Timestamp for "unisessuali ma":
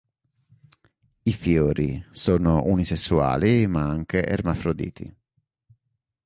2.63-3.87